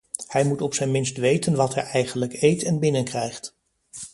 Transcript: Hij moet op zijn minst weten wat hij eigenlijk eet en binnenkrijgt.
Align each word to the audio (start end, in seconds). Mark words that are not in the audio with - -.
Hij 0.27 0.43
moet 0.45 0.61
op 0.61 0.73
zijn 0.73 0.91
minst 0.91 1.17
weten 1.17 1.55
wat 1.55 1.73
hij 1.75 1.83
eigenlijk 1.83 2.41
eet 2.41 2.63
en 2.63 2.79
binnenkrijgt. 2.79 3.53